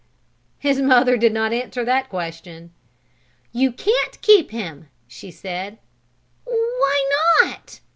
[0.57, 2.73] His mother did not answer that question.
[3.51, 5.77] "You can't keep him," she said.
[6.43, 7.09] "Why
[7.43, 7.81] not?"